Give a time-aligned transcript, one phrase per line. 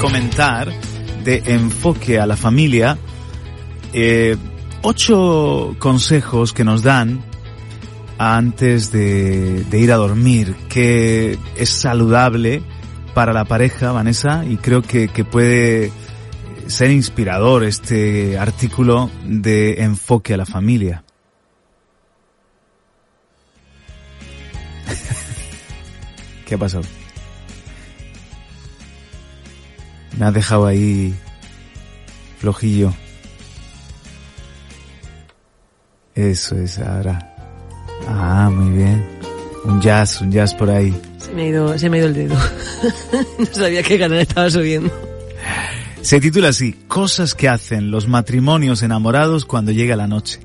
[0.00, 0.72] comentar
[1.24, 2.96] de enfoque a la familia
[3.92, 4.36] eh,
[4.82, 7.22] ocho consejos que nos dan
[8.18, 12.62] antes de, ir a dormir, que es saludable
[13.14, 15.90] para la pareja, Vanessa, y creo que, que puede
[16.66, 21.04] ser inspirador este artículo de enfoque a la familia.
[26.46, 26.84] ¿Qué ha pasado?
[30.18, 31.14] Me has dejado ahí
[32.38, 32.92] flojillo.
[36.14, 37.36] Eso es, ahora.
[38.08, 39.06] Ah, muy bien.
[39.64, 40.92] Un jazz, un jazz por ahí.
[41.18, 42.36] Se me ha ido, se me ha ido el dedo.
[43.38, 44.90] no sabía qué canal estaba subiendo.
[46.00, 50.40] Se titula así, Cosas que hacen los matrimonios enamorados cuando llega la noche.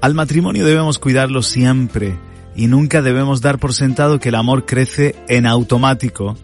[0.00, 2.16] Al matrimonio debemos cuidarlo siempre
[2.56, 6.36] y nunca debemos dar por sentado que el amor crece en automático.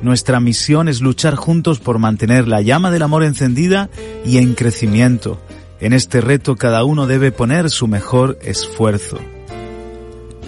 [0.00, 3.90] Nuestra misión es luchar juntos por mantener la llama del amor encendida
[4.24, 5.40] y en crecimiento.
[5.80, 9.18] En este reto cada uno debe poner su mejor esfuerzo.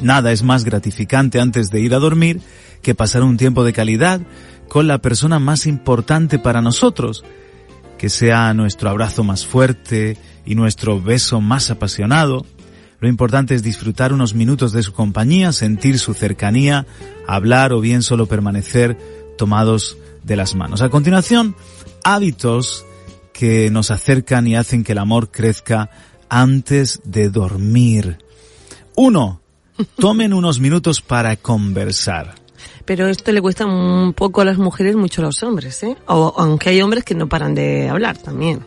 [0.03, 2.41] Nada es más gratificante antes de ir a dormir
[2.81, 4.21] que pasar un tiempo de calidad
[4.69, 7.25] con la persona más importante para nosotros,
[7.99, 10.17] que sea nuestro abrazo más fuerte
[10.47, 12.47] y nuestro beso más apasionado,
[13.01, 16.87] lo importante es disfrutar unos minutos de su compañía, sentir su cercanía,
[17.27, 18.99] hablar o bien solo permanecer
[19.41, 20.83] tomados de las manos.
[20.83, 21.57] A continuación,
[22.05, 22.85] hábitos
[23.33, 25.89] que nos acercan y hacen que el amor crezca
[26.29, 28.19] antes de dormir.
[28.97, 29.41] Uno,
[29.97, 32.35] tomen unos minutos para conversar.
[32.85, 35.97] Pero esto le cuesta un poco a las mujeres, mucho a los hombres, ¿eh?
[36.07, 38.61] O, aunque hay hombres que no paran de hablar también.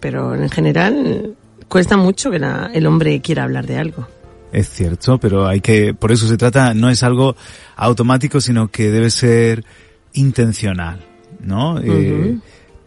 [0.00, 1.34] Pero en general
[1.68, 2.40] cuesta mucho que
[2.72, 4.08] el hombre quiera hablar de algo.
[4.52, 7.36] Es cierto, pero hay que, por eso se trata, no es algo
[7.76, 9.66] automático, sino que debe ser
[10.14, 11.04] intencional,
[11.40, 11.78] ¿no?
[11.78, 12.38] Eh,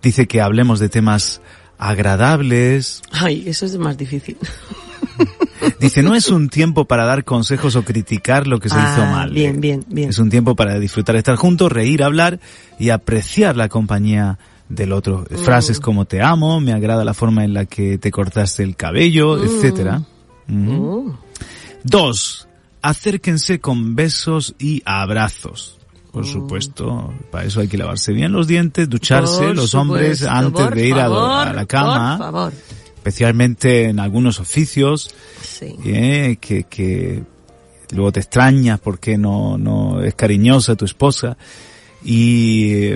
[0.01, 1.41] dice que hablemos de temas
[1.77, 3.01] agradables.
[3.11, 4.37] Ay, eso es más difícil.
[5.79, 9.11] Dice, no es un tiempo para dar consejos o criticar lo que se hizo ah,
[9.11, 9.31] mal.
[9.31, 10.09] Bien, bien, bien.
[10.09, 12.39] Es un tiempo para disfrutar, estar juntos, reír, hablar
[12.79, 15.25] y apreciar la compañía del otro.
[15.29, 15.35] Mm.
[15.37, 19.37] Frases como te amo, me agrada la forma en la que te cortaste el cabello,
[19.37, 19.43] mm.
[19.43, 20.01] etcétera.
[20.47, 21.11] Mm.
[21.83, 22.47] Dos,
[22.81, 25.79] acérquense con besos y abrazos.
[26.11, 30.87] Por supuesto, para eso hay que lavarse bien los dientes, ducharse los hombres antes de
[30.87, 32.17] ir a, la cama.
[32.17, 32.53] Por favor.
[32.95, 35.13] Especialmente en algunos oficios,
[35.61, 37.23] eh, que, que
[37.91, 41.37] luego te extrañas porque no, no es cariñosa tu esposa.
[42.03, 42.93] Y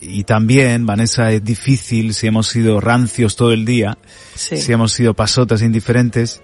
[0.00, 3.98] y también, Vanessa, es difícil si hemos sido rancios todo el día,
[4.34, 6.40] si hemos sido pasotas indiferentes,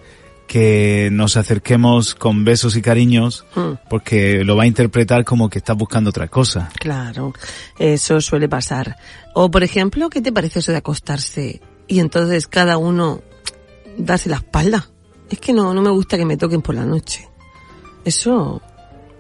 [0.47, 3.89] que nos acerquemos con besos y cariños, hmm.
[3.89, 6.71] porque lo va a interpretar como que estás buscando otra cosa.
[6.79, 7.33] Claro,
[7.79, 8.97] eso suele pasar.
[9.35, 13.23] O, por ejemplo, ¿qué te parece eso de acostarse y entonces cada uno
[13.97, 14.89] darse la espalda?
[15.31, 17.29] Es que no, no me gusta que me toquen por la noche.
[18.05, 18.61] Eso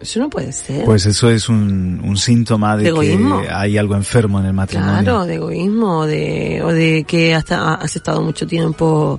[0.04, 0.84] eso no puede ser.
[0.84, 5.00] Pues eso es un, un síntoma de, que hay algo enfermo en el matrimonio.
[5.00, 9.18] Claro, de egoísmo, o de, o de que hasta has estado mucho tiempo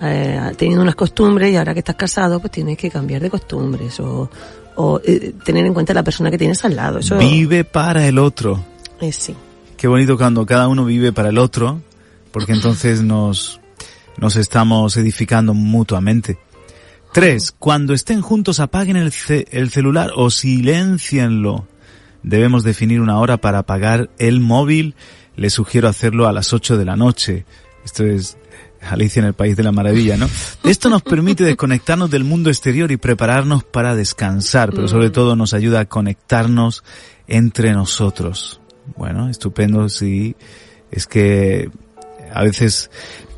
[0.00, 3.98] eh, teniendo unas costumbres y ahora que estás casado pues tienes que cambiar de costumbres
[4.00, 4.30] o,
[4.76, 6.98] o eh, tener en cuenta la persona que tienes al lado.
[7.00, 8.64] Eso, vive para el otro.
[9.00, 9.34] Eh, sí.
[9.76, 11.80] Qué bonito cuando cada uno vive para el otro,
[12.32, 13.60] porque entonces nos,
[14.16, 16.38] nos estamos edificando mutuamente.
[17.12, 19.12] Tres, cuando estén juntos apaguen el,
[19.50, 21.66] el celular o silencienlo.
[22.22, 24.94] Debemos definir una hora para apagar el móvil.
[25.36, 27.46] Les sugiero hacerlo a las ocho de la noche.
[27.84, 28.36] Esto es
[28.82, 30.28] Alicia en el País de la Maravilla, ¿no?
[30.64, 35.12] Esto nos permite desconectarnos del mundo exterior y prepararnos para descansar, pero sobre mm.
[35.12, 36.84] todo nos ayuda a conectarnos
[37.26, 38.60] entre nosotros.
[38.96, 40.36] Bueno, estupendo, sí.
[40.90, 41.70] Es que
[42.32, 42.90] a veces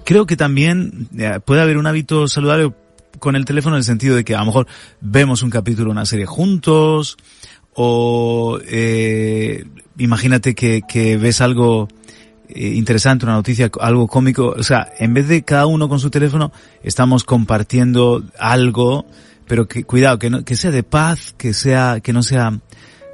[0.04, 2.72] creo que también eh, puede haber un hábito saludable
[3.18, 4.66] con el teléfono en el sentido de que a lo mejor
[5.00, 7.16] vemos un capítulo, una serie juntos,
[7.74, 9.64] o eh,
[9.98, 11.88] imagínate que, que, ves algo
[12.54, 16.52] interesante, una noticia, algo cómico, o sea, en vez de cada uno con su teléfono,
[16.82, 19.06] estamos compartiendo algo,
[19.46, 22.58] pero que cuidado, que, no, que sea de paz, que sea, que no sea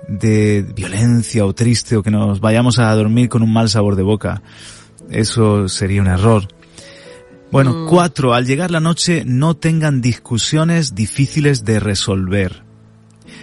[0.09, 4.03] de violencia o triste o que nos vayamos a dormir con un mal sabor de
[4.03, 4.43] boca.
[5.11, 6.49] Eso sería un error.
[7.51, 7.89] Bueno, mm.
[7.89, 12.66] cuatro, al llegar la noche no tengan discusiones difíciles de resolver.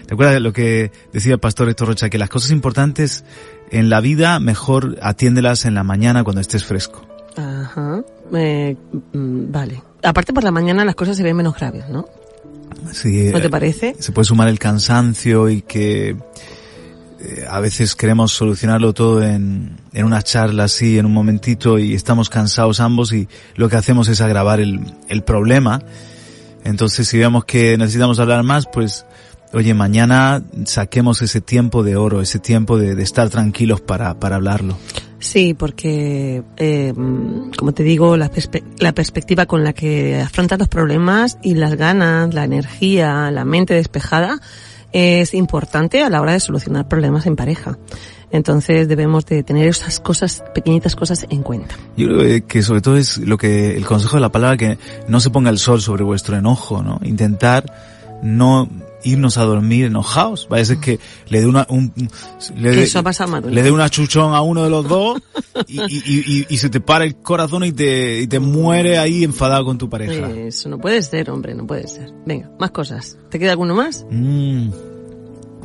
[0.05, 2.09] ¿Te acuerdas de lo que decía el pastor Héctor Rocha?
[2.09, 3.23] Que las cosas importantes
[3.71, 7.05] en la vida mejor atiéndelas en la mañana cuando estés fresco.
[7.35, 8.03] Ajá.
[8.33, 8.75] Eh,
[9.13, 9.81] mm, vale.
[10.03, 12.07] Aparte por la mañana las cosas se ven menos graves, ¿no?
[12.91, 13.29] Sí.
[13.31, 13.95] ¿No te parece?
[13.99, 20.05] Se puede sumar el cansancio y que eh, a veces queremos solucionarlo todo en, en
[20.05, 24.19] una charla así, en un momentito, y estamos cansados ambos y lo que hacemos es
[24.21, 25.81] agravar el, el problema.
[26.63, 29.05] Entonces, si vemos que necesitamos hablar más, pues,
[29.53, 34.35] oye, mañana saquemos ese tiempo de oro, ese tiempo de, de estar tranquilos para, para
[34.37, 34.77] hablarlo.
[35.23, 36.93] Sí, porque, eh,
[37.57, 41.75] como te digo, la, perspe la, perspectiva con la que afrontas los problemas y las
[41.75, 44.41] ganas, la energía, la mente despejada
[44.91, 47.77] es importante a la hora de solucionar problemas en pareja.
[48.31, 51.75] Entonces debemos de tener esas cosas, pequeñitas cosas en cuenta.
[51.95, 54.77] Yo creo que sobre todo es lo que el consejo de la palabra que
[55.07, 56.99] no se ponga el sol sobre vuestro enojo, ¿no?
[57.03, 57.63] Intentar
[58.23, 58.67] no
[59.03, 60.47] irnos a dormir enojados.
[60.63, 61.93] Ser que le dé una, un,
[62.55, 65.21] le dé, Eso de una le dé una chuchón a uno de los dos
[65.67, 69.23] y, y, y, y se te para el corazón y te, y te muere ahí
[69.23, 70.29] enfadado con tu pareja.
[70.31, 72.11] Eso no puede ser, hombre, no puede ser.
[72.25, 73.17] Venga, más cosas.
[73.29, 74.05] ¿Te queda alguno más?
[74.09, 74.69] Mmm,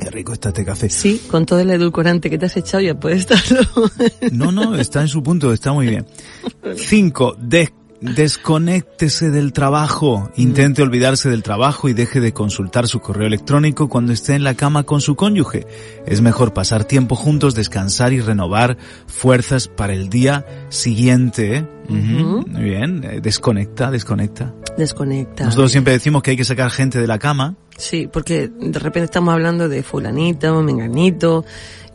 [0.00, 0.88] qué rico está este café.
[0.90, 3.60] Sí, con todo el edulcorante que te has echado ya puede estarlo.
[4.32, 6.06] No, no, está en su punto, está muy bien.
[6.76, 10.30] Cinco, des- desconéctese del trabajo.
[10.36, 14.54] Intente olvidarse del trabajo y deje de consultar su correo electrónico cuando esté en la
[14.54, 15.66] cama con su cónyuge.
[16.06, 21.56] Es mejor pasar tiempo juntos, descansar y renovar fuerzas para el día siguiente.
[21.56, 21.66] ¿eh?
[21.88, 24.54] Muy bien, eh, desconecta, desconecta.
[24.76, 25.44] Desconecta.
[25.44, 27.56] Nosotros siempre decimos que hay que sacar gente de la cama.
[27.76, 31.44] Sí, porque de repente estamos hablando de fulanito, menganito,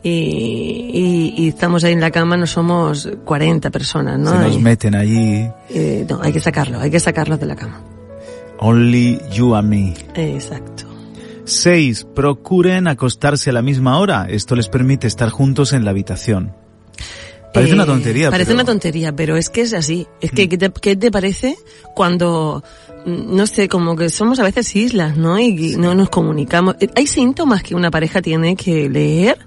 [0.04, 0.10] y,
[0.92, 4.30] y, y estamos ahí en la cama, no somos 40 personas, ¿no?
[4.30, 5.48] Se nos Y, meten allí.
[5.70, 7.80] eh, no, hay que sacarlo, hay que sacarlos de la cama.
[8.58, 9.94] Only you and me.
[10.14, 10.84] Exacto.
[11.44, 12.06] 6.
[12.14, 14.26] Procuren acostarse a la misma hora.
[14.30, 16.52] Esto les permite estar juntos en la habitación.
[17.52, 20.06] Parece Eh, una tontería, Parece pero- una tontería, pero es que es así.
[20.20, 21.56] Es que, ¿qué te, qué te parece
[21.94, 22.64] cuando,
[23.06, 25.38] mm, no sé, como que somos a veces islas, ¿no?
[25.38, 26.76] Y y no nos comunicamos.
[26.80, 29.38] Eh, Hay síntomas que una pareja tiene que leer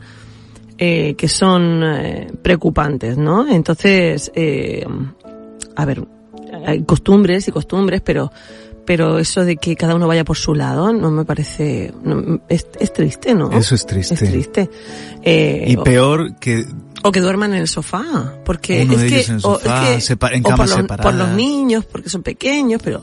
[0.77, 3.47] eh, que son eh, preocupantes, ¿no?
[3.47, 4.85] Entonces, eh,
[5.75, 6.03] a ver,
[6.65, 8.31] hay costumbres y costumbres, pero
[8.85, 12.67] pero eso de que cada uno vaya por su lado no me parece no, es,
[12.79, 14.13] es triste no Eso es triste.
[14.13, 14.69] es triste
[15.23, 16.65] Eh, Y peor que
[17.03, 19.41] o que duerman en el sofá, porque Uno es de que, ellos en el es
[19.43, 23.01] sofá, que- sepa- en por los, por los niños, porque son pequeños, pero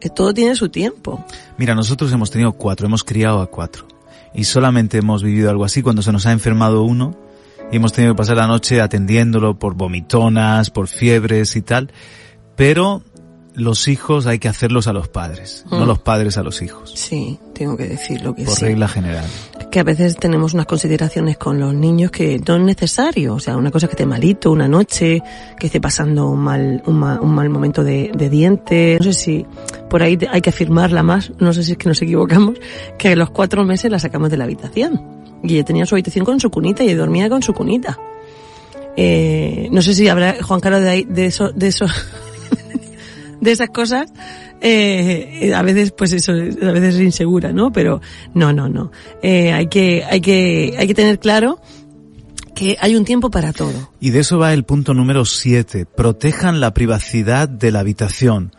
[0.00, 1.22] eh, todo tiene su tiempo.
[1.58, 3.86] Mira, nosotros hemos tenido cuatro, hemos criado a cuatro.
[4.34, 7.16] Y solamente hemos vivido algo así cuando se nos ha enfermado uno
[7.72, 11.90] y hemos tenido que pasar la noche atendiéndolo por vomitonas, por fiebres y tal.
[12.56, 13.02] Pero
[13.54, 15.88] los hijos hay que hacerlos a los padres, no Mm.
[15.88, 18.64] los padres a los hijos, Sí, tengo que decirlo que por sí.
[18.66, 19.24] regla general.
[19.78, 23.34] Que a veces tenemos unas consideraciones con los niños que no es necesario.
[23.34, 25.22] O sea, una cosa que esté malito una noche,
[25.56, 28.98] que esté pasando un mal, un mal, un mal momento de, de dientes.
[28.98, 29.46] No sé si
[29.88, 32.58] por ahí hay que afirmarla más, no sé si es que nos equivocamos,
[32.98, 35.00] que a los cuatro meses la sacamos de la habitación.
[35.44, 37.96] Y ella tenía su habitación con su cunita y dormía con su cunita.
[38.96, 41.86] Eh, no sé si habrá, Juan Carlos, de ahí, de eso, de eso,
[43.40, 44.12] de esas cosas,
[44.60, 47.72] eh, a veces, pues eso, a veces es insegura, ¿no?
[47.72, 48.00] Pero
[48.34, 48.90] no, no, no.
[49.22, 51.60] Eh, hay que, hay que, hay que tener claro
[52.54, 53.92] que hay un tiempo para todo.
[54.00, 55.86] Y de eso va el punto número siete.
[55.86, 58.52] Protejan la privacidad de la habitación.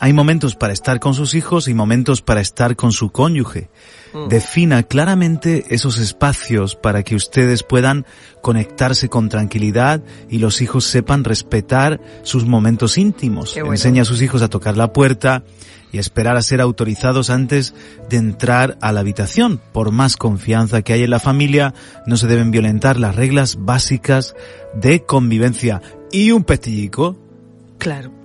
[0.00, 3.70] Hay momentos para estar con sus hijos y momentos para estar con su cónyuge.
[4.28, 8.06] Defina claramente esos espacios para que ustedes puedan
[8.42, 13.54] conectarse con tranquilidad y los hijos sepan respetar sus momentos íntimos.
[13.54, 13.72] Bueno.
[13.72, 15.44] Enseña a sus hijos a tocar la puerta
[15.92, 17.74] y esperar a ser autorizados antes
[18.08, 19.60] de entrar a la habitación.
[19.72, 21.74] Por más confianza que hay en la familia,
[22.06, 24.34] no se deben violentar las reglas básicas
[24.74, 25.82] de convivencia.
[26.10, 27.16] Y un pestillico.
[27.78, 28.15] Claro.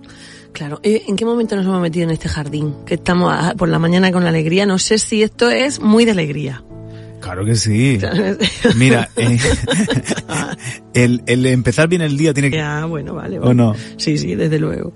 [0.53, 0.79] Claro.
[0.83, 2.73] Eh, ¿En qué momento nos hemos metido en este jardín?
[2.85, 4.65] Que estamos a- por la mañana con la alegría.
[4.65, 6.63] No sé si esto es muy de alegría.
[7.21, 7.99] Claro que sí.
[8.75, 9.37] Mira, eh,
[10.93, 12.57] el, el empezar bien el día tiene que...
[12.57, 13.53] ya, bueno, vale, ¿O vale.
[13.55, 13.75] no?
[13.97, 14.93] Sí, sí, desde luego.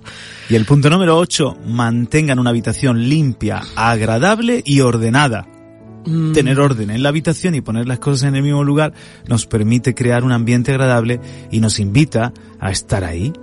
[0.50, 5.48] Y el punto número 8, mantengan una habitación limpia, agradable y ordenada.
[6.06, 8.94] Mm, Tener orden en la habitación y poner las cosas en el mismo lugar
[9.28, 11.20] nos permite crear un ambiente agradable
[11.52, 13.34] y nos invita a estar ahí.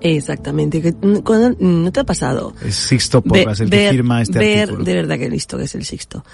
[0.00, 0.80] Exactamente.
[0.82, 2.54] Que, mm, cuando- ¿No te ha pasado?
[2.64, 4.84] Es Sixto Porras el que ver- firma este ver, artículo.
[4.84, 6.24] de verdad que listo que es el Sixto.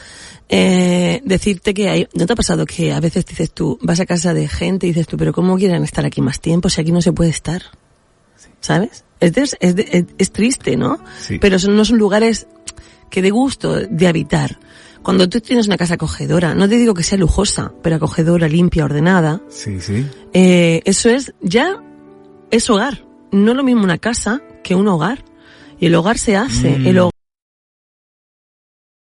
[0.49, 4.07] Eh, decirte que hay, ¿no te ha pasado que a veces dices tú, vas a
[4.07, 6.93] casa de gente y dices tú, pero ¿cómo quieren estar aquí más tiempo si aquí
[6.93, 7.63] no se puede estar?
[8.61, 9.05] ¿Sabes?
[9.21, 10.99] Es, des- es, de- es, es triste, ¿no?
[11.21, 11.39] Sí.
[11.39, 12.47] Pero son, no son lugares
[13.11, 14.59] que de gusto de habitar.
[15.03, 18.85] Cuando tú tienes una casa acogedora, no te digo que sea lujosa, pero acogedora, limpia,
[18.85, 20.05] ordenada, Sí, sí.
[20.33, 21.81] eh, eso es ya
[22.51, 23.05] es hogar.
[23.37, 25.23] No es lo mismo una casa que un hogar.
[25.79, 26.79] Y el hogar se hace.
[26.79, 26.87] Mm.
[26.87, 27.16] El hogar